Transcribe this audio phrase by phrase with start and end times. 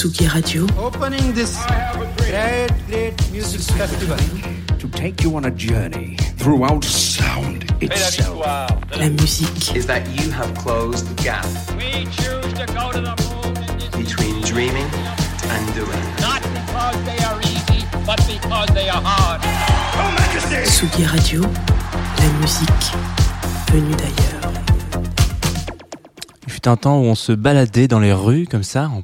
[0.00, 0.66] Tsugi Radio.
[0.78, 1.58] Opening this
[2.16, 4.16] great, great music festival.
[4.78, 8.40] to take you on a journey throughout sound itself.
[8.96, 9.76] La musique.
[9.76, 11.44] is that you have closed the gap
[11.76, 13.52] We choose to go to the moon
[14.02, 14.88] between dreaming
[15.52, 16.02] and doing.
[16.24, 19.42] not because they are easy, but because they are hard.
[20.64, 21.42] Tsugi Radio.
[21.42, 22.86] La musique
[23.70, 24.52] venue d'ailleurs.
[26.46, 29.02] Il fut un temps où on se baladait dans les rues comme ça, en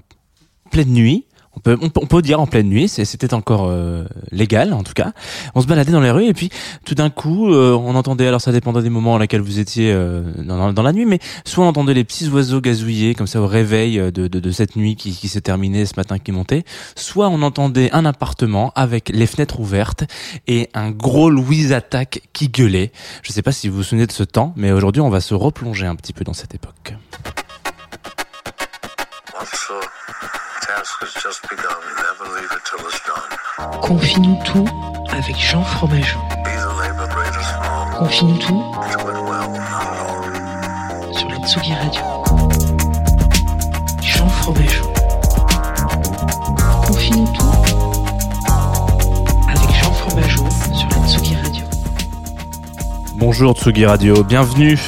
[0.77, 1.25] pleine nuit.
[1.55, 5.13] On peut, dire en pleine nuit, c'était encore euh, légal en tout cas.
[5.55, 6.51] On se baladait dans les rues et puis
[6.85, 9.91] tout d'un coup, euh, on entendait, alors ça dépendait des moments à laquelle vous étiez
[9.91, 13.27] euh, dans, dans- dans la nuit, mais soit on entendait les petits oiseaux gazouiller comme
[13.27, 17.41] ça au réveil de, cette nuit qui, s'est terminée ce matin qui montait, soit on
[17.41, 20.05] entendait un appartement avec les fenêtres ouvertes
[20.47, 22.93] et un gros Louise Attaque qui gueulait.
[23.23, 25.33] Je sais pas si vous vous souvenez de ce temps, mais aujourd'hui on va se
[25.33, 26.93] replonger un petit peu dans cette époque.
[33.83, 34.65] Confie-nous tout
[35.11, 36.19] avec Jean Fromageau.
[37.99, 38.65] Confie-nous tout
[41.13, 42.03] sur la Tsugi Radio.
[44.03, 44.93] Jean Fromageau.
[46.87, 47.53] Confie-nous tout
[49.49, 51.65] avec Jean Fromageau sur la Tsugi Radio.
[53.15, 54.79] Bonjour Tsugi Radio, bienvenue.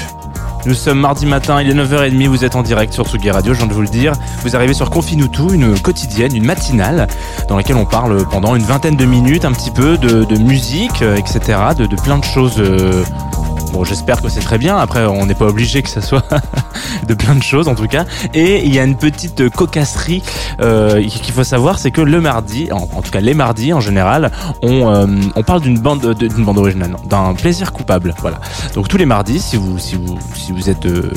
[0.67, 3.59] Nous sommes mardi matin, il est 9h30, vous êtes en direct sur Tsugi Radio, je
[3.59, 4.13] viens de vous le dire.
[4.43, 7.07] Vous arrivez sur Confine-nous tout, une quotidienne, une matinale,
[7.49, 11.17] dans laquelle on parle pendant une vingtaine de minutes un petit peu de, musique, euh,
[11.17, 12.57] etc., de, de plein de choses.
[12.59, 13.03] euh,
[13.73, 14.79] Bon, j'espère que c'est très bien.
[14.79, 16.25] Après, on n'est pas obligé que ça soit
[17.07, 18.05] de plein de choses, en tout cas.
[18.35, 20.23] Et il y a une petite cocasserie
[20.61, 24.31] euh, qu'il faut savoir, c'est que le mardi, en, tout cas les mardis en général,
[24.63, 25.07] on, euh,
[25.37, 28.15] on parle d'une bande, de- d'une bande originale, d'un plaisir coupable.
[28.21, 28.41] Voilà.
[28.75, 31.11] Donc tous les mardis, si vous, si vous, si vous êtes euh,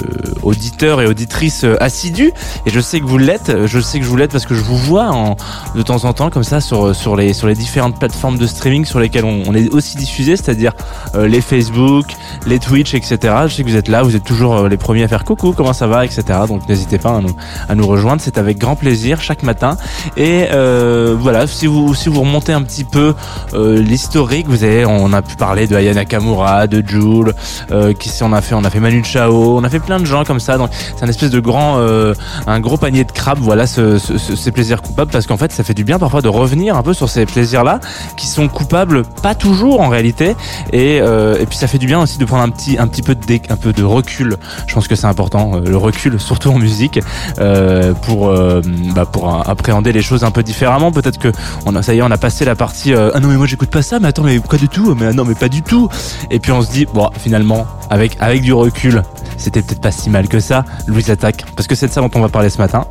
[0.44, 2.32] auditeur et auditrice euh, assidue,
[2.66, 4.62] et je sais que vous l'êtes, je sais que je vous l'êtes parce que je
[4.62, 5.36] vous vois en,
[5.76, 8.86] de temps en temps comme ça sur, sur, les, sur les différentes plateformes de streaming
[8.86, 10.74] sur lesquelles on, est aussi diffusé, c'est-à-dire
[11.16, 12.06] euh, les Facebook,
[12.46, 13.18] les Twitch, etc.
[13.48, 15.74] Je sais que vous êtes là, vous êtes toujours les premiers à faire coucou, comment
[15.74, 16.24] ça va, etc.
[16.48, 17.36] Donc n'hésitez pas à nous,
[17.70, 19.78] à nous rejoindre, c'est avec grand plaisir chaque matin.
[20.18, 23.14] Et euh, voilà, si vous, si vous remontez un petit peu
[23.54, 27.34] euh, l'historique, vous avez, on a pu parler de Aya Nakamura, de Jules,
[27.72, 30.00] euh, qui si on a fait, on a fait Manu Chao, on a fait plein
[30.00, 30.58] de gens comme ça.
[30.58, 32.14] Donc c'est un espèce de grand, euh,
[32.48, 33.40] un gros panier de crabes.
[33.42, 36.22] Voilà, ce, ce- ce- ces plaisirs coupables, parce qu'en fait, ça fait du bien parfois
[36.22, 37.80] de revenir un peu sur ces plaisirs-là,
[38.18, 40.36] qui sont coupables, pas toujours en réalité.
[40.74, 43.02] Et, euh, et puis ça fait du bien aussi de prendre un petit, un petit
[43.02, 44.38] peu de, un peu de recul.
[44.68, 47.00] Je pense que c'est important, euh, le recul, surtout en musique,
[47.40, 48.62] euh, pour, euh,
[48.96, 49.10] bah,
[49.46, 50.92] appréhender les choses un peu différemment.
[50.92, 51.32] Peut-être que
[51.66, 52.94] on a, ça y est, on a passé la partie.
[52.94, 54.00] ah non mais moi j'écoute pas ça.
[54.00, 54.96] Mais attends mais quoi du tout?
[54.96, 55.90] Mais non mais pas du tout.
[56.30, 59.04] Et puis on se dit bon finalement avec avec du recul,
[59.38, 60.66] c'était peut-être pas si mal que ça.
[60.88, 62.86] Louise attaque parce que c'est de ça dont on va parler ce matin.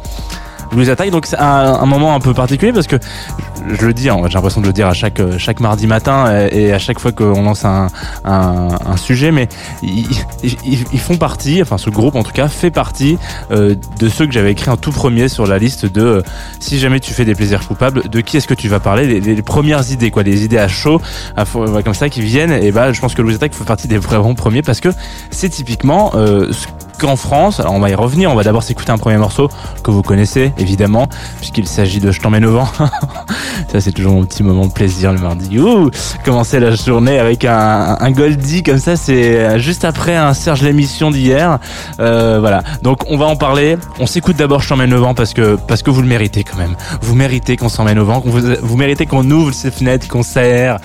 [0.73, 1.45] Louise attaque donc c'est un,
[1.81, 2.97] un moment un peu particulier parce que
[3.79, 6.63] je, le dis, j'ai l'impression de le dire à chaque euh, chaque mardi matin et,
[6.63, 7.89] et à chaque fois qu'on lance un,
[8.25, 9.49] un, un sujet, mais
[9.83, 10.07] ils,
[10.43, 13.19] ils, ils font partie, enfin ce groupe en tout cas fait partie
[13.51, 16.23] euh, de ceux que j'avais écrit en tout premier sur la liste de euh,
[16.61, 19.21] si jamais tu fais des plaisirs coupables, de qui est-ce que tu vas parler, les,
[19.21, 21.01] les- premières idées quoi, les idées à chaud,
[21.37, 21.45] à
[21.83, 22.53] comme ça qui viennent.
[22.53, 24.89] Et bah je pense que Louise attaque fait partie des vraiment premiers parce que
[25.31, 26.67] c'est typiquement euh, ce
[27.01, 29.49] qu'en France, alors on va y revenir, on va d'abord s'écouter un premier morceau
[29.83, 32.69] que vous connaissez évidemment, puisqu'il s'agit de Je t'emmène au vent.
[33.73, 35.59] Ça c'est toujours mon petit moment de plaisir le mardi.
[35.59, 35.91] Ouh,
[36.25, 41.59] commencer la journée avec un, Goldie comme ça, c'est juste après un Serge l'émission d'hier.
[42.01, 43.79] Euh, voilà, donc on va en parler.
[43.99, 46.59] On s'écoute d'abord Je t'emmène au vent parce que parce que vous le méritez quand
[46.59, 46.75] même.
[47.01, 50.79] Vous méritez qu'on s'emmène au vent, vous, vous méritez qu'on ouvre ses fenêtres, qu'on s'aère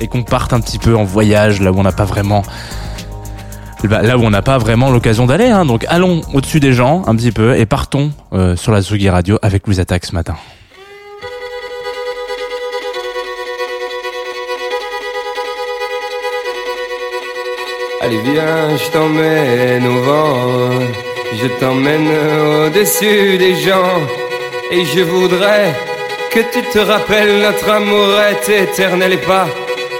[0.00, 2.42] et qu'on parte un petit peu en voyage là où on n'a pas vraiment
[3.88, 5.46] bah, là où on n'a pas vraiment l'occasion d'aller.
[5.46, 5.64] Hein.
[5.64, 9.38] Donc allons au-dessus des gens un petit peu et partons euh, sur la Zugi Radio
[9.42, 10.34] avec Louise Attaque ce matin.
[18.00, 20.34] Allez viens, je t'emmène au vent,
[21.40, 22.08] je t'emmène
[22.66, 24.00] au-dessus des gens,
[24.72, 25.72] et je voudrais
[26.32, 29.46] que tu te rappelles notre amour est éternel et pas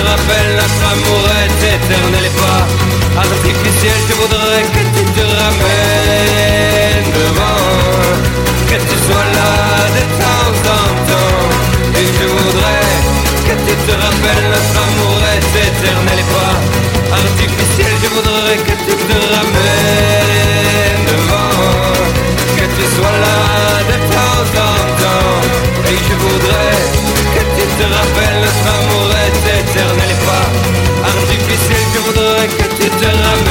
[0.00, 2.64] te rappelles notre amour est éternel et pas
[3.20, 3.98] artificiel.
[4.08, 7.66] Je voudrais que tu te ramènes devant,
[8.70, 9.52] que tu sois là
[9.96, 11.48] de temps en temps.
[11.98, 12.88] Et je voudrais
[13.46, 14.79] que tu te rappelles notre
[32.20, 33.49] que tu te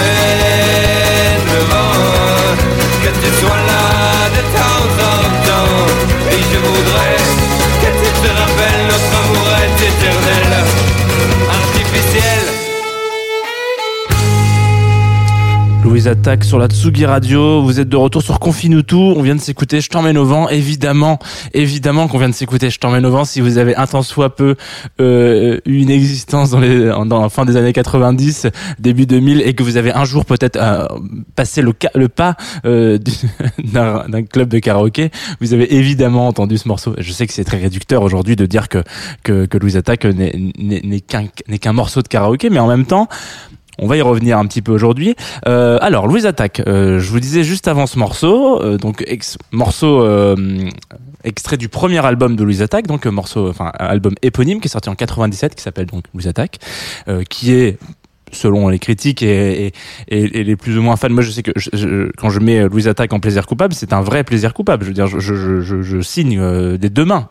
[16.10, 17.62] Louise Attaque sur la Tsugi Radio.
[17.62, 18.96] Vous êtes de retour sur Confinutu.
[18.96, 20.50] On vient de s'écouter Je t'emmène au vent.
[20.50, 21.20] Évidemment,
[21.54, 23.26] évidemment qu'on vient de s'écouter Je t'emmène au vent.
[23.26, 24.56] Si vous avez un temps soit peu
[24.98, 28.48] eu une existence dans, les, dans la fin des années 90,
[28.80, 30.88] début 2000, et que vous avez un jour peut-être euh,
[31.36, 32.36] passé le, le pas
[32.66, 33.12] euh, du-
[33.72, 36.96] d'un club de karaoké, vous avez évidemment entendu ce morceau.
[36.98, 38.84] Je sais que c'est très réducteur aujourd'hui de dire que,
[39.22, 43.08] que, que Louise Attaque n'est qu'un n'est qu'un morceau de karaoké, mais en même temps,
[43.82, 45.16] on va y revenir un petit peu aujourd'hui.
[45.48, 49.06] Euh, alors, Louise Attaque, euh, je vous disais juste avant ce morceau, euh, donc
[49.52, 50.06] morceau
[51.24, 54.90] extrait du premier album de Louise Attaque, donc morceau, enfin album éponyme qui est sorti
[54.90, 56.60] en 97, qui s'appelle donc Louise Attaque,
[57.30, 57.78] qui est
[58.32, 59.74] selon les critiques et, et,
[60.10, 62.68] et- les plus ou moins fans, moi je sais que je- je- quand je mets
[62.68, 64.84] Louise Attaque en plaisir coupable, c'est un vrai plaisir coupable.
[64.84, 67.30] Je veux dire, je, je, signe euh, des deux mains.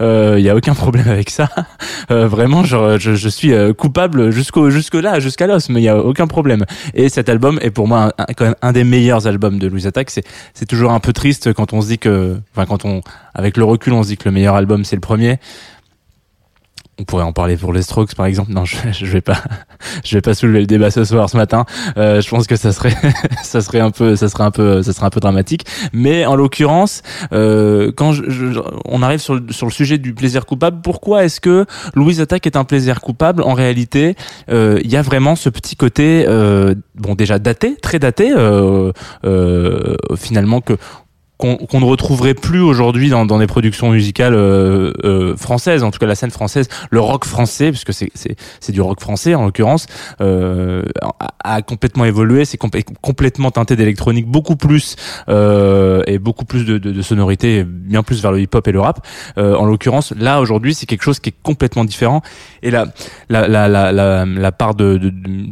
[0.00, 1.48] Il y a aucun problème avec ça.
[2.10, 5.88] Euh, vraiment, genre, je, suis euh, coupable jusqu'au jusque là, jusqu'à l'os, mais il y
[5.88, 6.64] a aucun problème.
[6.92, 9.86] Et cet album est pour moi un- quand même un des meilleurs albums de Louise
[9.86, 10.10] Attaque.
[10.10, 13.00] C'est c'est toujours un peu triste quand on se dit que, enfin quand on,
[13.34, 15.38] avec le recul, on se dit que le meilleur album c'est le premier.
[17.00, 18.52] On pourrait en parler pour les Strokes par exemple.
[18.52, 19.42] Non, je, je vais pas,
[20.04, 21.64] je vais pas soulever le débat ce soir, ce matin.
[21.96, 22.94] Euh, je pense que ça serait,
[23.42, 25.66] ça serait un peu, ça serait un peu, ça serait un peu dramatique.
[25.92, 30.14] Mais en l'occurrence, euh, quand je, je- on arrive sur le, sur le sujet du
[30.14, 33.42] plaisir coupable, pourquoi est-ce que Louise Attaque est un plaisir coupable?
[33.42, 34.14] En réalité,
[34.48, 38.92] euh, il y a vraiment ce petit côté, euh, bon déjà daté, très daté, euh,
[40.16, 40.74] finalement que
[41.36, 45.98] qu'on ne retrouverait plus aujourd'hui dans, dans des productions musicales euh, euh, françaises, en tout
[45.98, 49.86] cas la scène française, le rock français, puisque c'est du rock français en l'occurrence,
[50.20, 50.84] euh,
[51.42, 54.96] a, complètement évolué, c'est complè- complètement teinté d'électronique, beaucoup plus
[55.28, 58.80] euh, et beaucoup plus de, de, de sonorités, bien plus vers le hip-hop et le
[58.80, 59.04] rap.
[59.36, 62.22] Euh, en l'occurrence, là aujourd'hui, c'est quelque chose qui est complètement différent.
[62.64, 62.86] Et la
[63.28, 64.98] la la la la, part de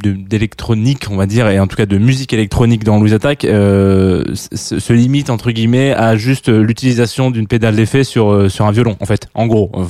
[0.03, 4.25] d'électronique, on va dire, et en tout cas de musique électronique dans Louise Attack, euh,
[4.35, 8.97] se, limite entre guillemets à juste l'utilisation d'une pédale d'effet sur euh, sur un violon.
[9.01, 9.85] En fait, en gros, Euh,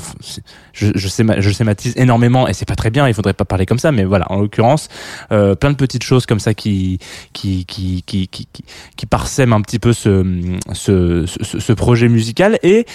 [0.73, 3.07] je je, schéma- je schématise énormément et c'est pas très bien.
[3.09, 4.31] Il faudrait pas parler comme ça, mais voilà.
[4.31, 4.89] En l'occurrence,
[5.31, 6.99] euh, plein de petites choses comme ça qui
[7.33, 8.49] qui qui qui qui,
[8.97, 10.25] qui, parsèment un petit peu ce
[10.73, 12.87] ce, ce, projet musical et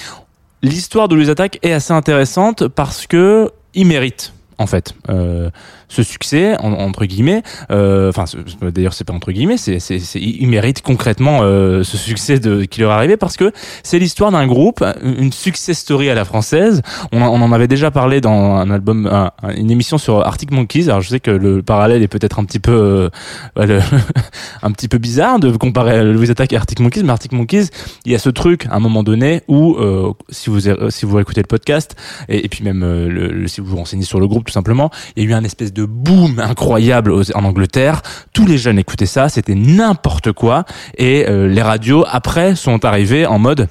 [0.63, 5.49] l'histoire de Louise Attack est assez intéressante parce que il mérite en fait euh,
[5.87, 7.43] ce succès en- entre guillemets.
[7.71, 8.25] euh, Enfin,
[8.61, 12.63] d'ailleurs, c'est pas entre guillemets, c'est, c'est, c'est- il mérite concrètement euh, ce succès de,
[12.65, 13.51] qui leur est arrivé parce que
[13.83, 16.81] c'est l'histoire d'un groupe, une success story à la française.
[17.11, 20.89] On, on en avait déjà parlé dans un album, un- une émission sur Arctic Monkeys.
[20.89, 23.09] Alors, je sais que le parallèle est peut-être un petit peu,
[23.57, 23.79] euh,
[24.63, 27.67] un petit peu bizarre de comparer Louis Attaque et Arctic Monkeys, mais Arctic Monkeys,
[28.05, 31.19] il y a ce truc à un moment donné où, euh, si vous si vous
[31.19, 31.95] écoutez le podcast
[32.29, 35.27] et, puis même le- si vous vous renseignez sur le groupe tout simplement, il y
[35.27, 38.01] a eu un espèce de boom incroyable en Angleterre.
[38.33, 40.65] Tous les jeunes écoutaient ça, c'était n'importe quoi
[40.97, 43.67] et euh, les radios après sont arrivées en mode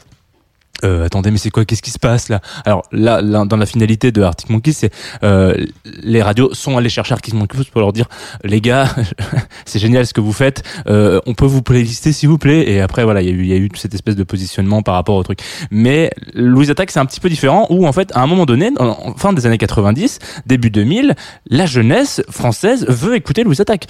[0.84, 1.64] euh, attendez, mais c'est quoi?
[1.64, 2.40] Qu'est-ce qui se passe là?
[2.64, 4.92] Alors là, là, dans la finalité de Arctic Monkeys, c'est
[5.22, 5.54] euh,
[5.84, 8.06] les radios sont allés chercher Arctic Monkeys pour leur dire
[8.44, 8.88] les gars,
[9.64, 10.62] c'est génial ce que vous faites.
[10.88, 12.70] euh, on peut vous playlister s'il vous plaît.
[12.70, 14.82] Et après voilà, il y a eu il y a eu cette espèce de positionnement
[14.82, 15.40] par rapport au truc.
[15.70, 18.70] Mais Louise Attaque c'est un petit peu différent où en fait à un moment donné,
[18.78, 21.14] en fin des années 90, début 2000,
[21.48, 23.86] la jeunesse française veut écouter Louise Attaque.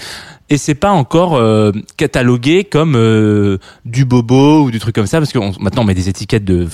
[0.49, 5.19] Et c'est pas encore euh, catalogué comme euh, du bobo ou du truc comme ça
[5.19, 6.65] parce que maintenant on met des étiquettes de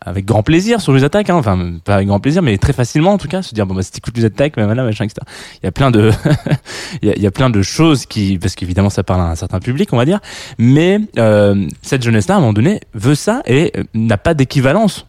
[0.00, 1.36] avec grand plaisir sur les attaques hein.
[1.36, 3.82] enfin pas avec grand plaisir mais très facilement en tout cas se dire bon bah
[3.82, 5.16] si les attaques ben voilà machin etc
[5.62, 6.10] il y a plein de
[7.02, 9.96] il y plein de choses qui parce qu'évidemment ça parle à un certain public on
[9.96, 10.20] va dire
[10.58, 14.34] mais euh, cette jeunesse là à un moment donné veut ça et euh, n'a pas
[14.34, 15.06] d'équivalence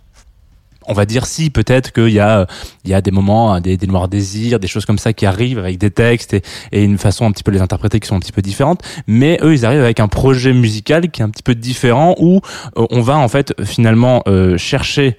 [0.87, 2.47] on va dire si peut-être qu'il y a
[2.83, 5.59] il y a des moments hein, des, noirs désirs des choses comme ça qui arrivent
[5.59, 6.33] avec des textes
[6.71, 8.81] et, une façon un petit peu de les interpréter qui sont un petit peu différentes
[9.07, 12.41] mais eux ils arrivent avec un projet musical qui est un petit peu différent où
[12.77, 15.17] euh, on va en fait finalement euh, chercher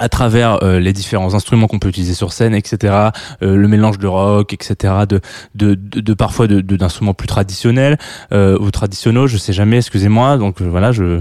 [0.00, 3.08] à travers euh, les différents instruments qu'on peut utiliser sur scène, etc.,
[3.40, 7.98] le mélange de rock, etc., de, parfois de de- d'instruments plus traditionnels
[8.30, 10.36] ou traditionnels, je sais jamais, excusez-moi.
[10.36, 11.20] Donc voilà, je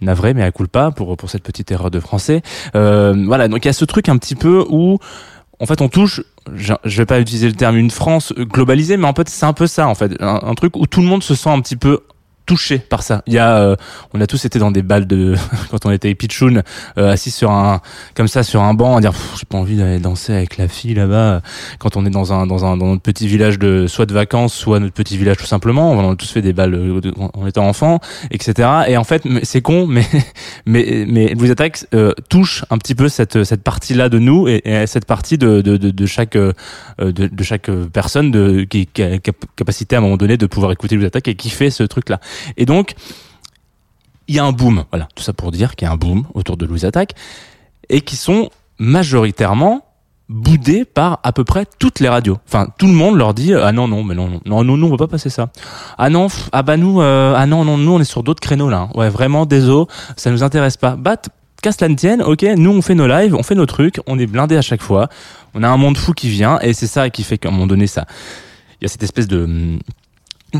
[0.00, 2.42] navré, mais à culpa pour pour cette petite erreur de français.
[2.74, 4.98] Euh, voilà, donc il y a ce truc un petit peu où
[5.60, 6.22] en fait on touche
[6.52, 9.66] je vais pas utiliser le terme une France globalisée mais en fait c'est un peu
[9.66, 12.00] ça en fait un, un truc où tout le monde se sent un petit peu
[12.46, 13.22] touché par ça.
[13.26, 13.76] Il y a, euh,
[14.12, 15.34] on a tous été dans des balles de
[15.70, 16.62] quand on était pitchoun,
[16.98, 17.80] euh, assis sur un
[18.14, 20.94] comme ça sur un banc, à dire j'ai pas envie d'aller danser avec la fille
[20.94, 21.42] là-bas.
[21.78, 24.54] Quand on est dans un dans un dans notre petit village de soit de vacances,
[24.54, 25.92] soit notre petit village tout simplement.
[25.92, 27.00] On a tous fait des balles euh,
[27.34, 28.68] en étant enfant, etc.
[28.88, 30.04] Et en fait, c'est con, mais
[30.66, 34.48] mais mais Louis Attaque euh, touche un petit peu cette cette partie là de nous
[34.48, 36.52] et, et cette partie de de de, de chaque euh,
[36.98, 40.46] de, de chaque personne de qui, qui a cap- capacité à un moment donné de
[40.46, 42.20] pouvoir écouter Louis Attaque et qui fait ce truc là.
[42.56, 42.94] Et donc,
[44.26, 46.24] il y a un boom, voilà, tout ça pour dire qu'il y a un boom
[46.32, 47.12] autour de Louise Attaque,
[47.90, 49.84] et qui sont majoritairement
[50.34, 52.38] boudés par à peu près toutes les radios.
[52.48, 54.90] Enfin, tout le monde leur dit ah non non mais non non non non, on
[54.90, 55.48] va pas passer ça.
[55.96, 58.68] Ah non ah bah nous euh, ah non non nous on est sur d'autres créneaux
[58.68, 58.78] là.
[58.78, 58.90] hein.
[58.94, 59.86] Ouais vraiment désolé,
[60.16, 60.96] ça nous intéresse pas.
[60.96, 61.30] Bah t-
[61.62, 64.18] qu'à cela ne tienne, ok, nous on fait nos lives, on fait nos trucs, on
[64.18, 65.08] est blindé à chaque fois,
[65.54, 67.66] on a un monde fou qui vient et c'est ça qui fait qu'à un moment
[67.68, 68.04] donné ça,
[68.80, 69.78] il y a cette espèce de hum,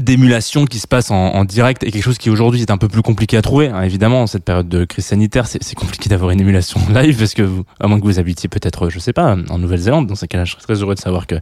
[0.02, 2.88] d'émulation qui se passe en, en direct et quelque chose qui aujourd'hui est un peu
[2.88, 3.68] plus compliqué à trouver.
[3.68, 3.82] hein.
[3.82, 7.42] évidemment, en cette période de crise sanitaire, c'est compliqué d'avoir une émulation live parce que
[7.42, 10.06] vous, à moins que vous habitiez peut-être, je sais pas, en Nouvelle-Zélande.
[10.06, 11.36] Dans ces cas-là, je serais très heureux de savoir que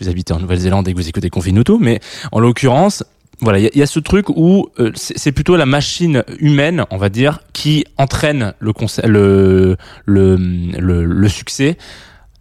[0.00, 1.78] vous habitez en Nouvelle-Zélande et que vous écoutez Confinuto.
[1.78, 2.00] Mais
[2.32, 3.04] en l'occurrence,
[3.40, 6.96] voilà, il y, y a ce truc où euh, c'est plutôt la machine humaine, on
[6.96, 8.72] va dire, qui entraîne le,
[9.04, 9.76] le,
[10.06, 10.36] le,
[10.78, 11.76] le, le succès.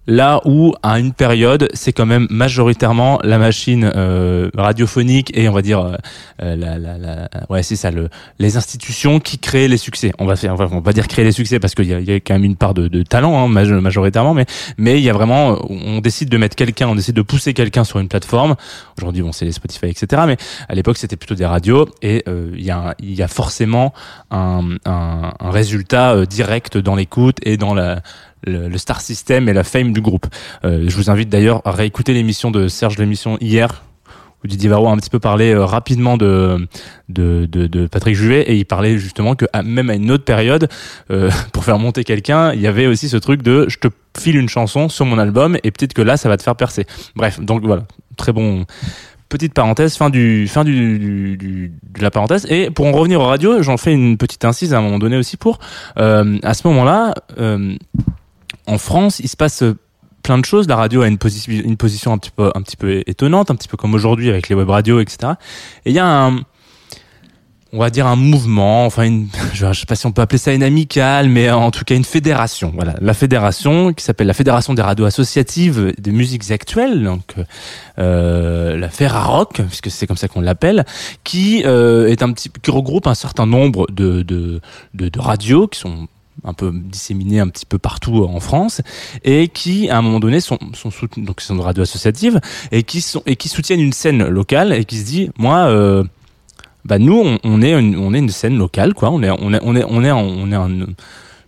[0.07, 5.51] Là où, à une période, c'est quand même majoritairement la machine euh, radiophonique et on
[5.53, 5.95] va dire, euh,
[6.43, 10.11] euh, la, la, la, ouais, c'est ça, le, les institutions qui créent les succès.
[10.19, 12.15] On va faire, on va, dire créer les succès parce qu'il y a, y a
[12.15, 14.45] quand même une part de, de talent, hein, maj- majoritairement, mais
[14.77, 17.83] mais il y a vraiment, on décide de mettre quelqu'un, on décide de pousser quelqu'un
[17.83, 18.55] sur une plateforme.
[18.99, 20.21] Aujourd'hui, bon, c'est les Spotify, etc.
[20.27, 20.37] Mais
[20.69, 23.91] à l'époque, c'était plutôt des radios et euh, il y a, y a forcément
[24.29, 28.01] un, un, un résultat euh, direct dans l'écoute et dans la
[28.45, 30.27] le, star system et la fame du groupe.
[30.63, 33.83] Euh, je vous invite d'ailleurs à réécouter l'émission de Serge l'émission hier
[34.43, 36.67] où Didier Varro a un petit peu parlé euh, rapidement de,
[37.09, 40.69] de, de, Patrick Juvet et il parlait justement que même à une autre période,
[41.09, 43.87] euh, pour faire monter quelqu'un, il y avait aussi ce truc de je te
[44.17, 46.85] file une chanson sur mon album et peut-être que là ça va te faire percer.
[47.15, 47.83] Bref, donc voilà,
[48.17, 48.65] très bon.
[49.27, 52.45] Petite parenthèse, fin du fin du, de la parenthèse.
[52.47, 55.17] Et pour en revenir aux radios, j'en fais une petite incise à un moment donné
[55.17, 55.57] aussi pour
[55.95, 57.15] à ce moment-là.
[58.67, 59.77] En France, il se passe euh,
[60.23, 60.67] plein de choses.
[60.67, 62.31] La radio a une, posi- une position un petit
[62.77, 65.33] peu, étonnante, un petit peu comme aujourd'hui avec les web radios, etc.
[65.85, 66.39] Et il y a un,
[67.71, 70.51] on va dire un mouvement, enfin une, je sais pas si on peut appeler ça
[70.53, 72.71] une amicale, mais en tout cas une fédération.
[72.73, 77.35] Voilà, la fédération qui s'appelle la Fédération des radios associatives des musiques actuelles, donc
[77.99, 80.85] euh, la Ferrarock, puisque c'est comme ça qu'on l'appelle,
[81.23, 82.15] qui euh,
[82.67, 84.59] regroupe un certain nombre de
[85.19, 86.07] radios qui sont
[86.43, 88.81] un peu disséminés un petit peu partout en France
[89.23, 92.39] et qui à un moment donné sont sont soutenus, donc sont de radio associative
[92.71, 96.03] et qui sont et qui soutiennent une scène locale et qui se dit moi euh,
[96.83, 99.09] bah nous on, est une, on est une scène locale quoi.
[99.11, 100.69] On est on est on est on est on est en-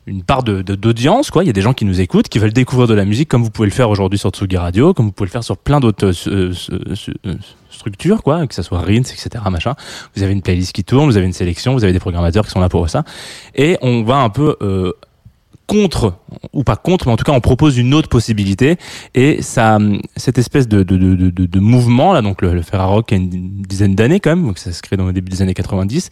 [0.07, 1.43] une part de d'audience quoi.
[1.43, 3.43] Il y a des gens qui nous écoutent qui veulent découvrir de la musique comme
[3.43, 5.79] vous pouvez le faire aujourd'hui sur Tsugi Radio comme vous pouvez le faire sur plein
[5.79, 6.95] d'autres euh, euh,
[7.25, 7.35] euh,
[7.69, 9.75] structures quoi que ça soit Rins etc machin.
[10.15, 12.51] Vous avez une playlist qui tourne vous avez une sélection vous avez des programmateurs qui
[12.51, 13.03] sont là pour ça.
[13.53, 14.55] Et on va un peu
[15.67, 16.15] contre
[16.53, 18.77] ou pas contre mais en tout cas on propose une autre possibilité.
[19.13, 19.77] Et ça
[20.15, 23.61] cette espèce de de, de, de, de mouvement là donc le, le Ferrarock a une
[23.61, 26.09] dizaine d'années quand même donc ça se crée dans le début des années 90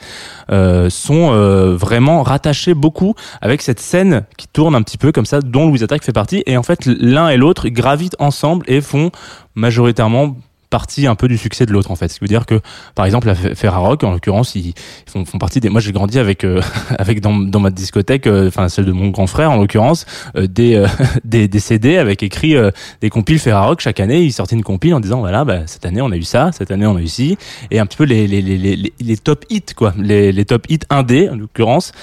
[0.51, 5.25] euh, sont euh, vraiment rattachés beaucoup avec cette scène qui tourne un petit peu comme
[5.25, 6.43] ça dont Louise Attaque fait partie.
[6.45, 9.11] Et en fait l'un et l'autre gravitent ensemble et font
[9.55, 10.35] majoritairement
[10.75, 12.09] partie un peu du succès de l'autre en fait.
[12.09, 12.59] Ce qui veut dire que
[12.95, 14.73] par exemple la Ferrarock en l'occurrence ils
[15.05, 16.61] font, font partie des moi j'ai grandi avec euh,
[16.99, 20.05] avec dans, dans ma discothèque euh, enfin celle de mon grand frère en l'occurrence
[20.35, 20.85] euh, des, euh,
[21.23, 24.93] des des CD avec écrit euh, des compiles Ferrarock chaque année ils sortaient une compile
[24.95, 27.07] en disant voilà bah, cette année on a eu ça cette année on a eu
[27.07, 27.37] ci
[27.71, 30.65] et un petit peu les les les les, les top hits quoi les les top
[30.67, 31.93] hits indés en l'occurrence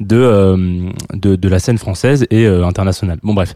[0.00, 3.18] de, de de la scène française et internationale.
[3.22, 3.54] Bon bref.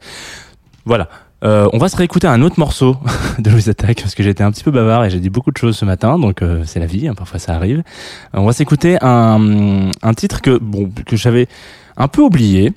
[0.84, 1.08] Voilà.
[1.44, 2.96] Euh, on va se réécouter un autre morceau
[3.38, 5.56] de Louise Attaque parce que j'étais un petit peu bavard et j'ai dit beaucoup de
[5.56, 7.78] choses ce matin, donc euh, c'est la vie, hein, parfois ça arrive.
[7.78, 11.46] Euh, on va s'écouter un, un titre que bon que j'avais
[11.96, 12.72] un peu oublié.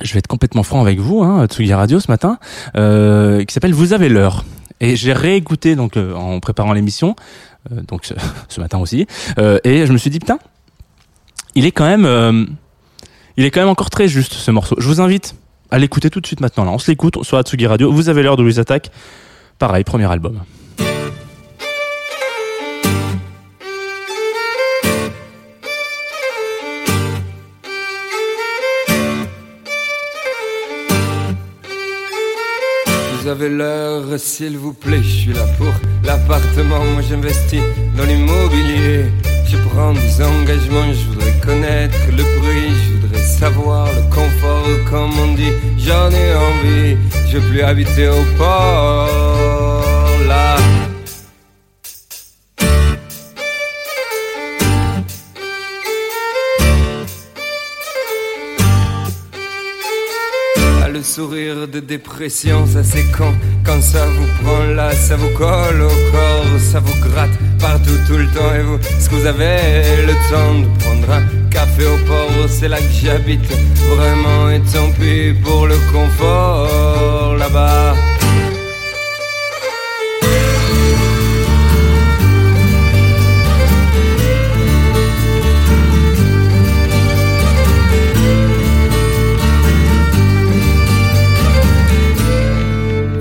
[0.00, 2.38] Je vais être complètement franc avec vous, hein, Tsugi Radio ce matin,
[2.76, 4.44] euh, qui s'appelle Vous avez l'heure.
[4.80, 7.16] Et j'ai réécouté donc euh, en préparant l'émission,
[7.70, 8.14] donc ce,
[8.48, 9.06] ce matin aussi,
[9.64, 10.38] et je me suis dit putain,
[11.54, 12.56] il est quand même,
[13.36, 14.76] il est quand même encore très juste ce morceau.
[14.78, 15.34] Je vous invite
[15.70, 16.64] à l'écouter tout de suite maintenant.
[16.64, 17.92] Là, on se l'écoute sur Atsugi Radio.
[17.92, 18.90] Vous avez l'heure de Louise Attaque.
[19.58, 20.40] Pareil, premier album.
[33.20, 35.72] Vous avez l'heure, s'il vous plaît, je suis là pour
[36.02, 37.60] l'appartement, moi j'investis
[37.94, 39.04] dans l'immobilier.
[39.46, 42.97] Je prends des engagements, je voudrais connaître le prix,
[43.38, 46.96] savoir le confort, comme on dit, j'en ai envie,
[47.28, 50.56] je veux plus habiter au port, là.
[60.82, 65.32] Ah, le sourire de dépression, ça c'est quand Quand ça vous prend là, ça vous
[65.36, 68.52] colle au corps Ça vous gratte partout tout le temps.
[68.58, 72.68] Et vous, est-ce que vous avez le temps de prendre un café au port C'est
[72.68, 73.50] là que j'habite
[73.92, 77.94] vraiment Et tant pis pour le confort là-bas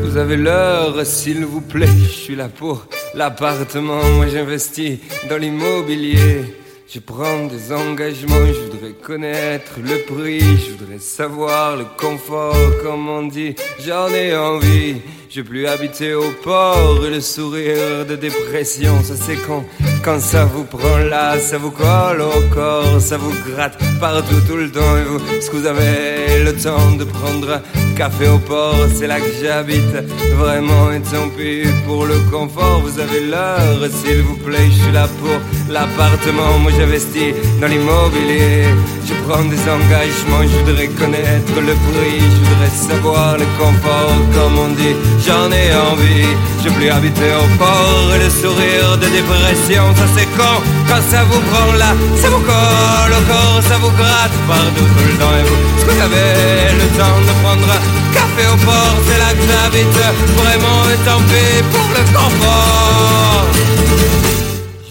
[0.04, 1.86] Vous avez l'heure, s'il vous plaît.
[1.86, 4.04] Je suis là pour l'appartement.
[4.16, 4.98] Moi, j'investis
[5.30, 6.44] dans l'immobilier.
[6.90, 8.46] Je prends des engagements.
[8.46, 10.40] Je voudrais connaître le prix.
[10.40, 12.56] Je voudrais savoir le confort.
[12.82, 15.02] Comme on dit, j'en ai envie.
[15.30, 17.06] Je plus habiter au port.
[17.06, 19.66] Et le sourire de dépression, ça c'est quand,
[20.02, 24.56] quand ça vous prend là, ça vous colle au corps, ça vous gratte partout tout
[24.56, 24.98] le temps.
[24.98, 27.62] Et vous, est-ce que vous avez le temps de prendre
[27.96, 29.96] café au port C'est là que j'habite.
[30.38, 32.82] Vraiment, et tant pis pour le confort.
[32.82, 34.70] Vous avez l'heure, s'il vous plaît.
[34.70, 35.38] Je suis là pour
[35.74, 36.60] l'appartement.
[36.62, 38.66] Moi, j'investis dans l'immobilier.
[39.08, 40.44] Je prends des engagements.
[40.44, 42.20] Je voudrais connaître le prix.
[42.34, 44.96] Je voudrais savoir le confort, comme on dit.
[45.26, 46.34] J'en ai envie.
[46.68, 48.14] Veux plus habiter au port.
[48.14, 52.42] Et le sourire de dépression, ça c'est quand Quand ça vous prend là, ça vous
[52.42, 55.36] colle au corps, ça vous gratte partout tout le temps.
[55.40, 57.74] Et vous, est-ce que vous avez le temps de prendre
[58.14, 59.98] café au port C'est là que j'habite.
[60.42, 60.84] Vraiment,
[61.30, 63.46] pis pour le confort.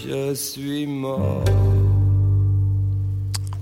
[0.03, 1.43] Je suis mort.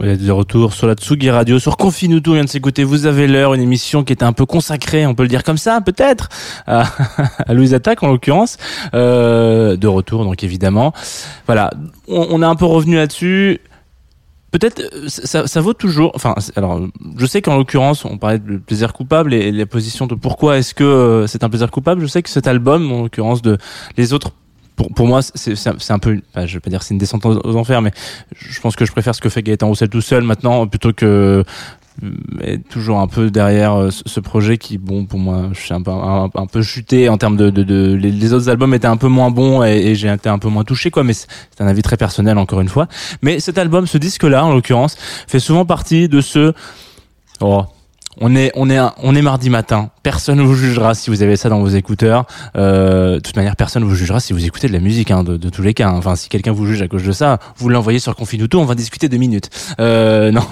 [0.05, 3.55] De retour sur la Tsugi Radio, sur Confinuto, on vient de s'écouter Vous avez l'heure,
[3.55, 6.29] une émission qui était un peu consacrée, on peut le dire comme ça, peut-être,
[6.67, 6.83] à,
[7.47, 8.57] à Louise en l'occurrence,
[8.93, 10.93] euh, de retour donc évidemment.
[11.47, 11.71] Voilà,
[12.07, 13.61] on, on est un peu revenu là-dessus.
[14.51, 16.11] Peut-être euh, ça, vaut toujours.
[16.13, 16.79] Enfin, alors,
[17.17, 20.59] je sais qu'en l'occurrence, on parlait de plaisir coupable et, et la position de pourquoi
[20.59, 22.01] est-ce que euh, c'est un plaisir coupable.
[22.01, 23.57] Je sais que cet album, en l'occurrence de
[23.97, 24.33] les autres,
[24.75, 27.55] pour, pour moi, c'est un- peu, enfin, je vais pas dire c'est une descente aux,
[27.55, 27.91] enfers, mais
[28.35, 31.43] je pense que je préfère ce que fait Gaëtan Roussel tout seul maintenant plutôt que
[32.03, 35.81] euh, toujours un peu derrière euh, ce projet qui bon pour moi je suis un
[35.81, 39.07] peu un, peu chuté en termes de, de, de les, autres albums étaient un peu
[39.07, 41.27] moins bons et, et j'ai été un peu moins touché quoi mais c'est
[41.59, 42.89] un avis très personnel encore une fois
[43.21, 46.53] mais cet album ce disque là en l'occurrence fait souvent partie de ce
[47.41, 47.65] Oh.
[48.21, 49.89] On est, on est, on est mardi matin.
[50.03, 52.25] Personne ne vous jugera si vous avez ça dans vos écouteurs.
[52.55, 55.23] Euh, de toute manière, personne ne vous jugera si vous écoutez de la musique, hein,
[55.23, 55.91] de, tous les cas.
[55.91, 58.75] Enfin, si quelqu'un vous juge à cause de ça, vous l'envoyez sur Confinuto, on va
[58.75, 59.49] discuter deux minutes.
[59.79, 60.45] Euh, non,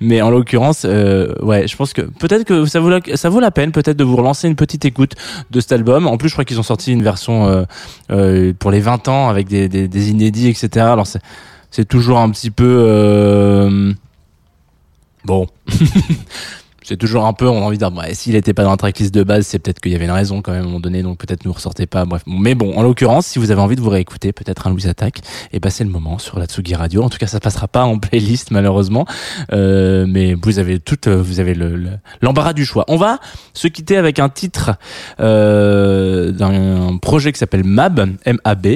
[0.00, 3.40] mais en l'occurrence, euh, ouais, je pense que peut-être que ça vaut la, ça vaut
[3.40, 5.14] la peine, peut-être de vous relancer une petite écoute
[5.50, 6.06] de cet album.
[6.06, 7.64] En plus, je crois qu'ils ont sorti une version euh,
[8.10, 10.86] euh, pour les 20 ans avec des, des, des inédits, etc.
[10.86, 11.20] Alors c'est,
[11.70, 13.92] c'est toujours un petit peu euh,
[15.24, 15.46] bon.
[16.90, 19.14] c'est toujours un peu, on a envie de dire, s'il était pas dans la tracklist
[19.14, 21.04] de base, c'est peut-être qu'il y avait une raison quand même à un moment donné,
[21.04, 22.22] donc peut-être nous ressortez pas, bref.
[22.26, 25.20] Mais bon, en l'occurrence, si vous avez envie de vous réécouter, peut-être un Louis Attaque,
[25.52, 27.04] et passer le moment sur la Tsugi Radio.
[27.04, 29.06] En tout cas, ça passera pas en playlist, malheureusement.
[29.52, 31.90] Euh, mais vous avez tout, vous avez le, le-
[32.22, 32.84] l'embarras du choix.
[32.88, 33.20] On va
[33.54, 34.72] se quitter avec un titre,
[35.20, 38.66] euh, d'un projet qui s'appelle MAB, M-A-B.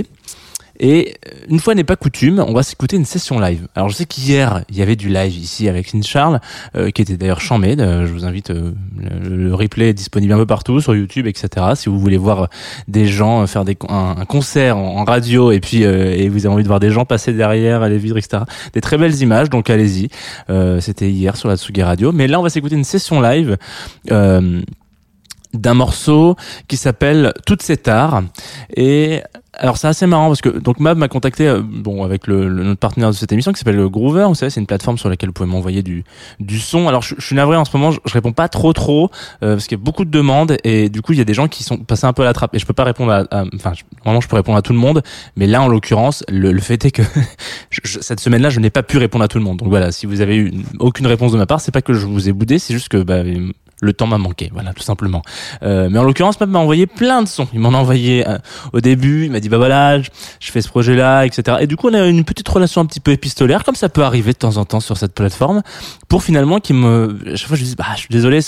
[0.80, 1.14] Et
[1.48, 3.68] une fois n'est pas coutume, on va s'écouter une session live.
[3.74, 6.40] Alors je sais qu'hier il y avait du live ici avec Lynn Charles,
[6.76, 7.76] euh, qui était d'ailleurs chambé.
[7.78, 8.72] Euh, je vous invite, euh,
[9.22, 11.48] le, replay est disponible un peu partout sur YouTube, etc.
[11.74, 12.48] Si vous voulez voir
[12.88, 16.46] des gens euh, faire des, un, un concert en, radio et puis euh, et vous
[16.46, 18.42] avez envie de voir des gens passer derrière les vitres, etc.
[18.72, 20.08] Des très belles images, donc allez-y.
[20.50, 22.10] Euh, C'était hier sur la Tsugi Radio.
[22.12, 23.56] Mais là on va s'écouter une session live.
[24.10, 24.60] Euh,
[25.52, 28.24] d'un morceau qui s'appelle Toutes ces tares
[28.76, 29.22] et
[29.58, 32.64] alors c'est assez marrant parce que donc Mab m'a contacté euh, bon avec le, le-
[32.64, 35.28] notre partenaire de cette émission qui s'appelle Groover vous savez c'est une plateforme sur laquelle
[35.30, 36.04] vous pouvez m'envoyer du
[36.40, 36.88] du son.
[36.88, 39.10] Alors je, je suis navré en ce moment je, je réponds pas trop trop
[39.42, 41.34] euh, parce qu'il y a beaucoup de demandes et du coup il y a des
[41.34, 43.44] gens qui sont passés un peu à la trappe et je peux pas répondre à,
[43.54, 43.82] enfin je-
[44.20, 45.02] je peux répondre à tout le monde
[45.36, 47.02] mais là en l'occurrence le, le fait est que
[47.84, 49.58] cette semaine là je n'ai pas pu répondre à tout le monde.
[49.58, 51.92] Donc voilà si vous avez eu une- aucune réponse de ma part c'est pas que
[51.92, 53.22] je vous ai boudé c'est juste que bah,
[53.84, 55.22] le temps m'a manqué, voilà, tout simplement.
[55.62, 57.48] Euh, mais en l'occurrence, Mab m'a envoyé plein de sons.
[57.52, 58.38] Il m'en a envoyé euh,
[58.72, 61.58] au début, il m'a dit bah voilà, je, fais ce projet-là, etc.
[61.60, 64.02] Et du coup, on a une petite relation un petit peu épistolaire, comme ça peut
[64.02, 65.62] arriver de temps en temps sur cette plateforme,
[66.08, 68.40] pour finalement qu'il me, à chaque fois je lui dis bah je suis désolé,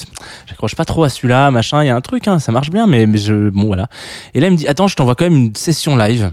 [0.47, 2.87] j'accroche pas trop à celui-là, machin, il y a un truc, hein, ça marche bien,
[2.87, 3.89] mais, mais je, bon voilà.
[4.35, 6.33] Et là il me dit attends, je t'envoie quand même une session live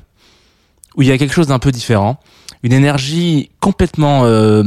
[0.95, 2.19] où il y a quelque chose d'un peu différent,
[2.61, 4.63] une énergie complètement euh,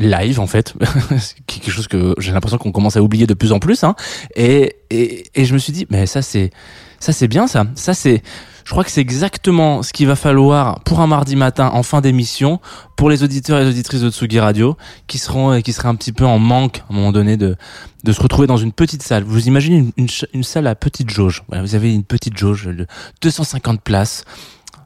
[0.00, 0.74] live en fait,
[1.46, 3.84] quelque chose que j'ai l'impression qu'on commence à oublier de plus en plus.
[3.84, 3.94] Hein.
[4.34, 6.50] Et, et, et je me suis dit, mais ça c'est
[6.98, 7.64] ça c'est bien ça.
[7.76, 8.22] Ça c'est,
[8.64, 12.00] je crois que c'est exactement ce qu'il va falloir pour un mardi matin en fin
[12.00, 12.60] d'émission
[12.96, 16.12] pour les auditeurs et les auditrices de Tsugi Radio qui seront qui seraient un petit
[16.12, 17.56] peu en manque à un moment donné de
[18.04, 19.24] de se retrouver dans une petite salle.
[19.24, 21.42] Vous imaginez une, une, une salle à petite jauge.
[21.48, 22.86] Voilà, vous avez une petite jauge de
[23.22, 24.24] 250 places.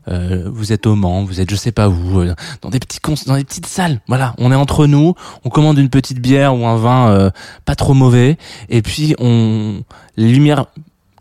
[0.08, 3.00] Euh, vous êtes au Mans, vous êtes je sais pas où, euh, dans des petits
[3.00, 4.00] cons- dans des petites salles.
[4.06, 5.14] Voilà, on est entre nous,
[5.44, 7.30] on commande une petite bière ou un vin euh,
[7.64, 8.36] pas trop mauvais,
[8.68, 9.82] et puis on
[10.16, 10.66] les lumières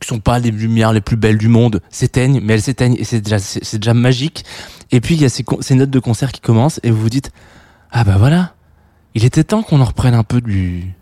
[0.02, 3.06] qui sont pas les lumières les plus belles du monde s'éteignent, mais elles s'éteignent et
[3.06, 4.44] c'est déjà c'est déjà magique.
[4.92, 7.10] Et puis il y a ces, ces notes de concert qui commencent et vous vous
[7.10, 7.32] dites
[7.92, 8.54] ah bah voilà,
[9.16, 10.94] il était temps qu'on en reprenne un peu du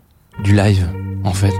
[0.44, 0.88] du live
[1.24, 1.52] en fait.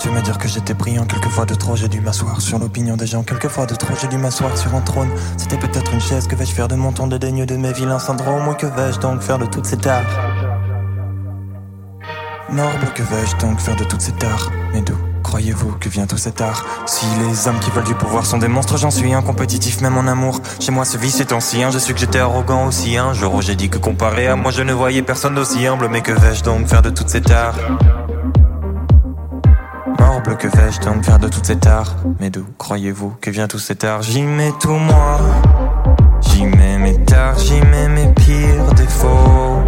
[0.00, 3.06] Tu me dire que j'étais brillant quelquefois de trop, j'ai dû m'asseoir sur l'opinion des
[3.06, 5.08] gens, quelquefois de trop, j'ai dû m'asseoir sur un trône.
[5.38, 8.46] C'était peut-être une chaise, que vais-je faire de mon ton dédaigne de mes vilains syndromes,
[8.48, 10.04] ou que vais-je donc faire de toutes ces tares?
[12.50, 14.50] Morble, que vais-je donc faire de toutes ces tares?
[14.74, 16.66] Mais d'où croyez-vous que vient tout cet art?
[16.84, 19.96] Si les hommes qui veulent du pouvoir sont des monstres, j'en suis un compétitif même
[19.96, 20.40] en amour.
[20.60, 22.98] Chez moi, ce vice est ancien, je suis que j'étais arrogant aussi.
[22.98, 26.02] Un jour j'ai dit que comparé à moi, je ne voyais personne d'aussi humble, mais
[26.02, 27.56] que vais-je donc faire de toutes ces tares?
[30.22, 33.84] Que vais-je donc faire de toutes ces tares Mais d'où croyez-vous que vient tout cet
[33.84, 34.02] art?
[34.02, 35.18] J'y mets tout moi,
[36.20, 39.60] j'y mets mes tares, j'y mets mes pires défauts.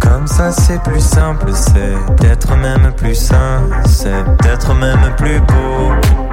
[0.00, 6.23] Comme ça c'est plus simple, c'est peut-être même plus sain, c'est peut-être même plus beau.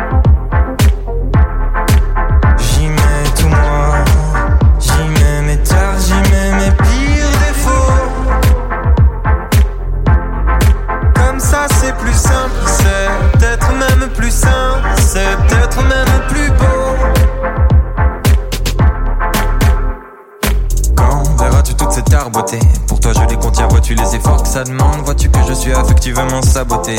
[26.12, 26.96] Je suis affectivement saboté.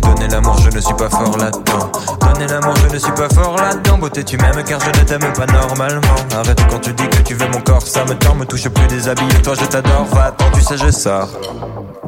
[0.00, 1.90] Donner l'amour, je ne suis pas fort là-dedans.
[2.20, 3.98] Donner l'amour, je ne suis pas fort là-dedans.
[3.98, 6.16] Beauté tu m'aimes car je ne t'aime pas normalement.
[6.34, 8.86] Arrête quand tu dis que tu veux mon corps Ça me tend, me touche plus
[8.86, 11.28] déshabillé Toi je t'adore, va-t'en, tu sais je sors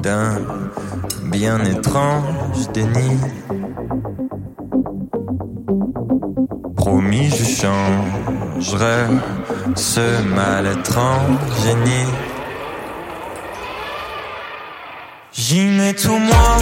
[0.00, 0.38] D'un
[1.24, 3.18] bien étrange déni.
[6.76, 9.06] Promis, je changerai
[9.74, 12.33] ce mal-être en génie.
[15.46, 16.56] J'y mets tout moi,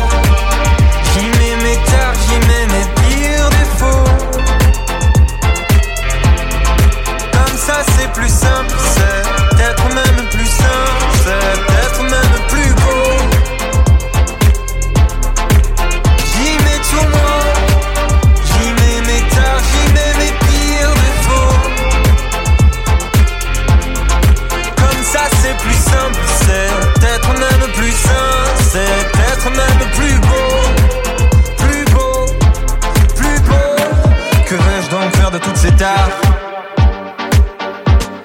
[1.14, 4.10] j'y mets mes tares, j'y mets mes pires défauts.
[7.32, 8.74] Comme ça c'est plus simple,